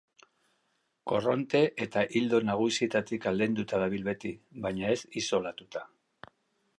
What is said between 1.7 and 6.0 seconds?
eta ildo nagusietatik aldenduta dabil beti, baina ez isolatuta.